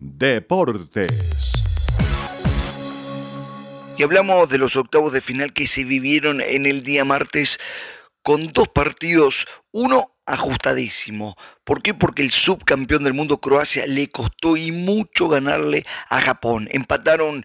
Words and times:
Deportes. 0.00 1.10
Y 3.96 4.02
hablamos 4.04 4.48
de 4.48 4.58
los 4.58 4.76
octavos 4.76 5.12
de 5.12 5.20
final 5.20 5.52
que 5.52 5.66
se 5.66 5.82
vivieron 5.82 6.40
en 6.40 6.66
el 6.66 6.84
día 6.84 7.04
martes 7.04 7.58
con 8.22 8.52
dos 8.52 8.68
partidos, 8.68 9.48
uno 9.72 10.14
ajustadísimo. 10.24 11.36
¿Por 11.64 11.82
qué? 11.82 11.94
Porque 11.94 12.22
el 12.22 12.30
subcampeón 12.30 13.02
del 13.02 13.12
mundo 13.12 13.40
Croacia 13.40 13.88
le 13.88 14.08
costó 14.08 14.56
y 14.56 14.70
mucho 14.70 15.28
ganarle 15.28 15.84
a 16.08 16.20
Japón. 16.20 16.68
Empataron 16.70 17.44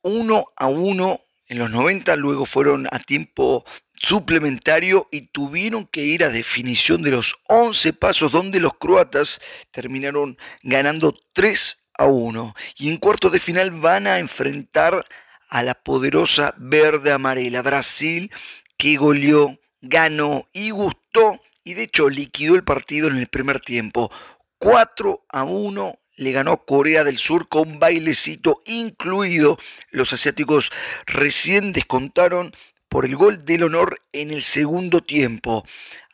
uno 0.00 0.46
a 0.56 0.68
uno 0.68 1.25
en 1.48 1.58
los 1.58 1.70
90, 1.70 2.16
luego 2.16 2.46
fueron 2.46 2.88
a 2.90 2.98
tiempo 2.98 3.64
suplementario 3.94 5.08
y 5.10 5.28
tuvieron 5.28 5.86
que 5.86 6.04
ir 6.04 6.24
a 6.24 6.28
definición 6.28 7.02
de 7.02 7.12
los 7.12 7.36
11 7.48 7.92
pasos 7.94 8.32
donde 8.32 8.60
los 8.60 8.74
croatas 8.74 9.40
terminaron 9.70 10.36
ganando 10.62 11.14
3 11.32 11.84
a 11.98 12.06
1 12.06 12.54
y 12.76 12.90
en 12.90 12.98
cuartos 12.98 13.32
de 13.32 13.40
final 13.40 13.70
van 13.70 14.06
a 14.06 14.18
enfrentar 14.18 15.06
a 15.48 15.62
la 15.62 15.74
poderosa 15.74 16.54
verde 16.58 17.12
amarela. 17.12 17.62
Brasil 17.62 18.30
que 18.76 18.96
goleó, 18.96 19.58
ganó 19.80 20.48
y 20.52 20.70
gustó 20.70 21.40
y 21.64 21.74
de 21.74 21.84
hecho 21.84 22.08
liquidó 22.08 22.54
el 22.54 22.64
partido 22.64 23.08
en 23.08 23.16
el 23.16 23.28
primer 23.28 23.60
tiempo. 23.60 24.10
4 24.58 25.26
a 25.28 25.44
1 25.44 25.98
le 26.16 26.32
ganó 26.32 26.64
Corea 26.64 27.04
del 27.04 27.18
Sur 27.18 27.48
con 27.48 27.78
bailecito 27.78 28.62
incluido. 28.66 29.58
Los 29.90 30.12
asiáticos 30.12 30.72
recién 31.06 31.72
descontaron 31.72 32.54
por 32.88 33.04
el 33.04 33.16
gol 33.16 33.44
del 33.44 33.64
honor 33.64 34.02
en 34.12 34.30
el 34.30 34.42
segundo 34.42 35.02
tiempo. 35.02 35.64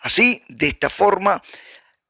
Así, 0.01 0.43
de 0.49 0.69
esta 0.69 0.91
forma, 0.91 1.43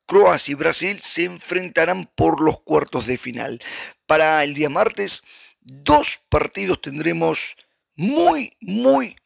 Croacia 0.06 0.52
y 0.52 0.56
Brasil 0.56 1.00
se 1.02 1.24
enfrentarán 1.24 2.10
por 2.14 2.42
los 2.42 2.60
cuartos 2.60 3.06
de 3.06 3.18
final. 3.18 3.60
Para 4.06 4.42
el 4.44 4.54
día 4.54 4.68
martes, 4.70 5.22
dos 5.60 6.20
partidos 6.28 6.80
tendremos 6.80 7.56
muy, 7.94 8.56
muy 8.60 9.16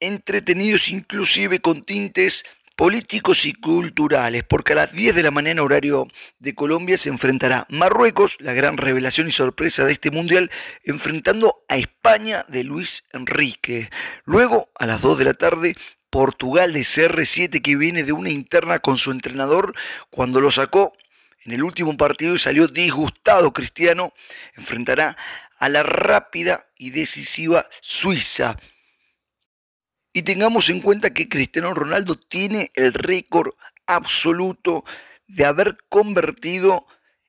entretenidos, 0.00 0.88
inclusive 0.88 1.60
con 1.60 1.84
tintes 1.84 2.44
políticos 2.76 3.46
y 3.46 3.54
culturales, 3.54 4.44
porque 4.44 4.74
a 4.74 4.76
las 4.76 4.92
10 4.92 5.14
de 5.14 5.22
la 5.22 5.30
mañana 5.30 5.62
horario 5.62 6.06
de 6.38 6.54
Colombia 6.54 6.98
se 6.98 7.08
enfrentará 7.08 7.66
Marruecos, 7.70 8.36
la 8.38 8.52
gran 8.52 8.76
revelación 8.76 9.28
y 9.28 9.32
sorpresa 9.32 9.84
de 9.84 9.92
este 9.92 10.10
mundial, 10.10 10.50
enfrentando 10.84 11.64
a 11.68 11.78
España 11.78 12.44
de 12.48 12.64
Luis 12.64 13.04
Enrique. 13.12 13.90
Luego, 14.24 14.70
a 14.78 14.84
las 14.84 15.00
2 15.00 15.18
de 15.18 15.24
la 15.24 15.34
tarde, 15.34 15.74
Portugal 16.10 16.74
de 16.74 16.80
CR7 16.80 17.62
que 17.62 17.76
viene 17.76 18.04
de 18.04 18.12
una 18.12 18.30
interna 18.30 18.78
con 18.78 18.98
su 18.98 19.10
entrenador 19.10 19.74
cuando 20.10 20.40
lo 20.40 20.50
sacó 20.50 20.92
en 21.44 21.52
el 21.52 21.62
último 21.62 21.96
partido 21.96 22.34
y 22.34 22.38
salió 22.38 22.68
disgustado 22.68 23.52
Cristiano, 23.52 24.12
enfrentará 24.54 25.16
a 25.58 25.68
la 25.68 25.82
rápida 25.82 26.66
y 26.76 26.90
decisiva 26.90 27.68
Suiza. 27.80 28.56
Y 30.16 30.22
tengamos 30.22 30.70
en 30.70 30.80
cuenta 30.80 31.12
que 31.12 31.28
Cristiano 31.28 31.74
Ronaldo 31.74 32.18
tiene 32.18 32.70
el 32.72 32.94
récord 32.94 33.50
absoluto 33.86 34.82
de 35.26 35.44
haber 35.44 35.76
convertido 35.90 36.86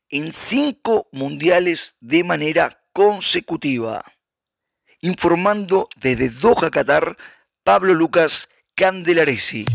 en 0.08 0.32
cinco 0.32 1.10
mundiales 1.12 1.98
de 2.00 2.24
manera 2.24 2.86
consecutiva. 2.94 4.06
Informando 5.02 5.90
desde 5.98 6.30
Doha, 6.30 6.72
Qatar, 6.72 7.18
Pablo 7.66 7.94
Lucas 7.94 8.48
Candelaresi. 8.74 9.66